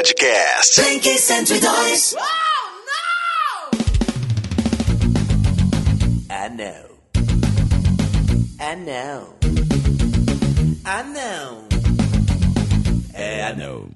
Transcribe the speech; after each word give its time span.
Podcast. 0.00 0.80
Blink 0.80 1.04
102. 1.04 2.16
I 6.30 6.48
know. 6.48 6.86
I 8.58 8.74
know. 8.76 9.34
I 10.86 11.02
know. 11.02 11.68
É, 13.12 13.42
I 13.42 13.52
know. 13.56 13.90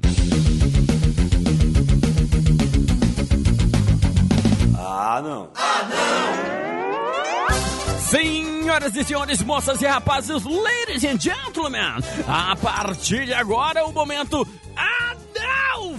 Ah, 4.77 5.23
não. 5.23 5.51
Senhoras 7.99 8.95
e 8.95 9.05
senhores, 9.05 9.43
moças 9.43 9.81
e 9.81 9.87
rapazes, 9.87 10.45
ladies 10.45 11.03
and 11.05 11.19
gentlemen, 11.19 11.95
a 12.29 12.55
partir 12.57 13.25
de 13.25 13.33
agora 13.33 13.87
o 13.87 13.93
momento 13.93 14.47
Adão 14.77 15.14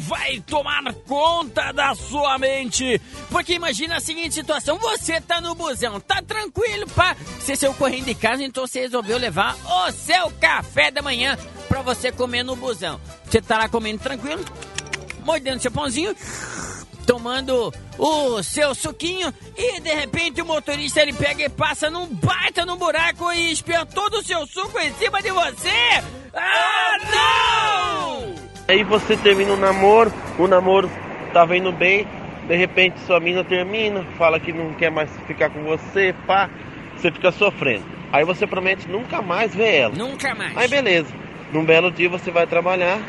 vai 0.07 0.39
tomar 0.41 0.93
conta 1.07 1.71
da 1.71 1.95
sua 1.95 2.37
mente. 2.37 3.01
Porque 3.29 3.53
imagina 3.53 3.97
a 3.97 3.99
seguinte 3.99 4.33
situação, 4.33 4.77
você 4.77 5.19
tá 5.19 5.41
no 5.41 5.55
busão, 5.55 5.99
tá 5.99 6.21
tranquilo, 6.21 6.87
pá, 6.91 7.15
você 7.39 7.55
saiu 7.55 7.73
correndo 7.73 8.05
de 8.05 8.15
casa, 8.15 8.43
então 8.43 8.65
você 8.65 8.81
resolveu 8.81 9.17
levar 9.17 9.55
o 9.65 9.91
seu 9.91 10.31
café 10.39 10.91
da 10.91 11.01
manhã 11.01 11.37
pra 11.67 11.81
você 11.81 12.11
comer 12.11 12.43
no 12.43 12.55
busão. 12.55 12.99
Você 13.25 13.41
tá 13.41 13.57
lá 13.57 13.69
comendo 13.69 13.99
tranquilo, 13.99 14.45
mordendo 15.23 15.61
seu 15.61 15.71
pãozinho, 15.71 16.15
tomando 17.05 17.73
o 17.97 18.43
seu 18.43 18.75
suquinho 18.75 19.33
e 19.55 19.79
de 19.79 19.93
repente 19.93 20.41
o 20.41 20.45
motorista 20.45 21.01
ele 21.01 21.13
pega 21.13 21.43
e 21.43 21.49
passa 21.49 21.89
num 21.89 22.07
baita 22.07 22.65
num 22.65 22.77
buraco 22.77 23.31
e 23.31 23.51
espia 23.51 23.85
todo 23.85 24.17
o 24.17 24.23
seu 24.23 24.45
suco 24.47 24.79
em 24.79 24.93
cima 24.95 25.21
de 25.21 25.31
você. 25.31 26.03
Ah! 28.67 28.71
Aí 28.71 28.83
você 28.83 29.15
termina 29.17 29.53
o 29.53 29.57
namoro, 29.57 30.11
o 30.37 30.47
namoro 30.47 30.89
tava 31.33 31.55
indo 31.55 31.71
bem, 31.71 32.07
de 32.47 32.55
repente 32.55 32.99
sua 33.01 33.19
mina 33.19 33.43
termina, 33.43 34.03
fala 34.17 34.39
que 34.39 34.51
não 34.51 34.73
quer 34.73 34.91
mais 34.91 35.09
ficar 35.27 35.49
com 35.49 35.63
você, 35.63 36.13
pá, 36.25 36.49
você 36.95 37.11
fica 37.11 37.31
sofrendo. 37.31 37.85
Aí 38.11 38.23
você 38.23 38.47
promete 38.47 38.87
nunca 38.87 39.21
mais 39.21 39.53
ver 39.53 39.75
ela. 39.75 39.95
Nunca 39.95 40.33
mais. 40.33 40.55
Aí 40.57 40.67
beleza, 40.67 41.13
num 41.51 41.65
belo 41.65 41.91
dia 41.91 42.09
você 42.09 42.31
vai 42.31 42.47
trabalhar, 42.47 42.99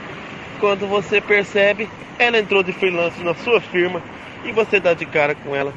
quando 0.61 0.87
você 0.87 1.21
percebe, 1.21 1.89
ela 2.19 2.39
entrou 2.39 2.62
de 2.62 2.73
freelance 2.73 3.23
na 3.23 3.34
sua 3.34 3.61
firma 3.61 4.03
e 4.45 4.53
você 4.53 4.81
dá 4.81 4.95
de 4.95 5.07
cara 5.07 5.34
com 5.34 5.55
ela. 5.55 5.73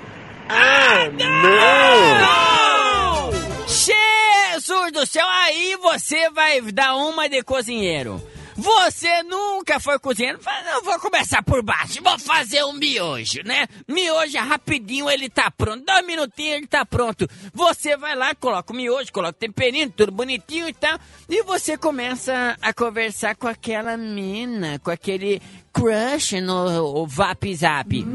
Ah, 0.48 1.10
não! 1.12 2.20
Não! 2.20 3.40
Jesus 3.68 4.92
do 4.92 5.06
céu, 5.06 5.28
aí 5.28 5.78
você 5.82 6.30
vai 6.32 6.60
dar 6.62 6.96
uma 6.96 7.30
de 7.30 7.44
cozinheiro. 7.44 8.20
Você 8.60 9.24
nunca 9.24 9.80
foi? 9.80 9.98
Fala, 10.42 10.64
Não, 10.64 10.84
vou 10.84 11.00
começar 11.00 11.42
por 11.44 11.64
baixo, 11.64 12.02
vou 12.04 12.18
fazer 12.20 12.64
um 12.64 12.74
miojo, 12.74 13.42
né? 13.44 13.68
Miojo 13.88 14.38
rapidinho, 14.38 15.10
ele 15.10 15.30
tá 15.30 15.52
pronto. 15.52 15.86
Dois 15.86 16.06
minutinhos, 16.06 16.58
ele 16.58 16.68
tá 16.68 16.86
pronto. 16.86 17.28
Você 17.54 17.96
vai 17.96 18.16
lá, 18.16 18.34
coloca 18.36 18.74
o 18.74 18.76
miojo, 18.76 19.12
coloca 19.12 19.36
o 19.36 19.40
temperinho, 19.40 19.90
tudo 19.90 20.12
bonitinho 20.12 20.68
e 20.68 20.74
tal. 20.74 21.00
E 21.30 21.44
você 21.44 21.78
começa 21.78 22.58
a 22.62 22.74
conversar 22.74 23.36
com 23.36 23.48
aquela 23.48 23.96
mina, 23.98 24.80
com 24.80 24.92
aquele 24.92 25.42
crush 25.74 26.42
no 26.42 27.06
Vap 27.08 27.56
Zap. 27.56 28.06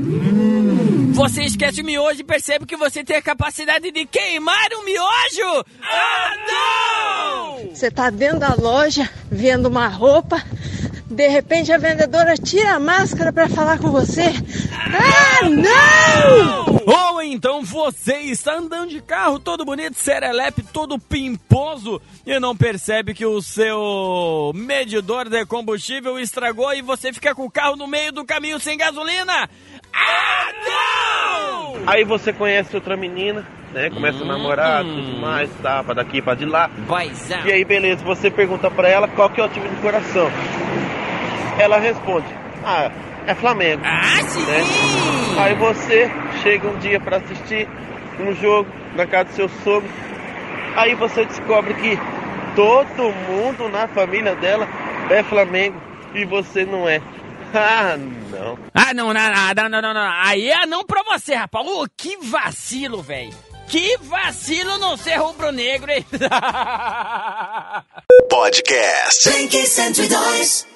Você 1.13 1.45
esquece 1.45 1.81
o 1.81 1.85
miojo 1.85 2.21
e 2.21 2.25
percebe 2.25 2.67
que 2.67 2.77
você 2.77 3.05
tem 3.05 3.17
a 3.17 3.23
capacidade 3.23 3.91
de 3.91 4.05
queimar 4.05 4.73
o 4.75 4.85
miojo? 4.85 5.65
Ah, 5.83 6.35
não! 6.47 6.64
Você 7.85 7.91
tá 7.91 8.09
dentro 8.09 8.39
da 8.39 8.55
loja 8.55 9.07
vendo 9.31 9.67
uma 9.67 9.89
roupa, 9.89 10.43
de 11.05 11.29
repente 11.29 11.71
a 11.71 11.77
vendedora 11.77 12.35
tira 12.35 12.77
a 12.77 12.81
máscara 12.81 13.31
para 13.31 13.47
falar 13.47 13.79
com 13.79 13.91
você. 13.91 14.33
Ah, 14.73 15.47
não! 15.51 16.81
Ou 16.87 17.21
então 17.21 17.63
você 17.63 18.21
está 18.21 18.55
andando 18.55 18.89
de 18.89 19.03
carro 19.03 19.39
todo 19.39 19.67
bonito, 19.67 19.99
serelepe, 19.99 20.63
todo 20.63 20.99
pimposo 20.99 22.01
e 22.25 22.41
não 22.41 22.57
percebe 22.57 23.13
que 23.13 23.27
o 23.27 23.43
seu 23.43 24.51
medidor 24.55 25.29
de 25.29 25.45
combustível 25.45 26.19
estragou 26.19 26.73
e 26.73 26.81
você 26.81 27.13
fica 27.13 27.35
com 27.35 27.45
o 27.45 27.51
carro 27.51 27.77
no 27.77 27.87
meio 27.87 28.13
do 28.13 28.25
caminho 28.25 28.59
sem 28.59 28.79
gasolina. 28.79 29.47
Ah, 29.93 30.53
não! 30.65 31.14
Aí 31.87 32.05
você 32.05 32.33
conhece 32.33 32.75
outra 32.75 32.97
menina, 32.97 33.45
né? 33.73 33.91
Começa 33.91 34.23
a 34.23 34.27
namorar, 34.27 34.85
tudo 34.85 35.21
mais, 35.21 35.51
tá? 35.63 35.83
Pra 35.83 35.95
daqui, 35.95 36.23
pra 36.23 36.35
de 36.35 36.47
lá. 36.47 36.71
Paizão. 36.89 37.47
E 37.47 37.53
aí, 37.53 37.65
beleza, 37.65 38.05
você 38.05 38.31
pergunta 38.31 38.71
pra 38.71 38.89
ela 38.89 39.09
qual 39.09 39.29
que 39.29 39.41
é 39.41 39.45
o 39.45 39.49
time 39.49 39.69
do 39.69 39.81
coração. 39.83 40.31
Ela 41.59 41.79
responde, 41.79 42.27
ah, 42.65 42.91
é 43.27 43.35
Flamengo. 43.35 43.83
Ah, 43.85 44.23
sim! 44.23 44.41
né? 44.41 44.63
Aí 45.39 45.55
você 45.55 46.11
chega 46.43 46.69
um 46.69 46.77
dia 46.79 47.01
pra 47.01 47.19
assistir 47.19 47.69
um 48.21 48.35
jogo 48.35 48.69
na 48.95 49.07
casa 49.07 49.31
do 49.31 49.35
seu 49.35 49.49
sogro. 49.49 49.89
Aí 50.77 50.95
você 50.95 51.25
descobre 51.25 51.75
que 51.75 51.99
todo 52.55 53.13
mundo 53.29 53.69
na 53.69 53.89
família 53.89 54.35
dela 54.35 54.69
é 55.11 55.23
Flamengo 55.23 55.77
e 56.15 56.25
você 56.25 56.65
não 56.65 56.89
é. 56.89 57.01
Ah, 57.57 57.97
não. 57.97 58.59
Ah, 58.75 58.93
não, 58.93 59.15
não, 59.15 59.71
não, 59.71 59.83
não, 59.83 59.95
não. 59.95 60.13
Aí 60.25 60.51
é 60.51 60.67
não 60.67 60.85
pra 60.85 61.03
você, 61.05 61.35
rapaz. 61.35 61.67
Ô, 61.67 61.87
que 61.97 62.17
vacilo, 62.17 63.01
velho. 63.03 63.33
Que 63.69 63.97
vacilo 63.99 64.79
não 64.79 64.97
ser 64.97 65.17
rubro-negro, 65.17 65.91
hein? 65.91 66.05
Podcast. 68.29 69.31
Blink 69.31 69.67
102. 69.67 70.74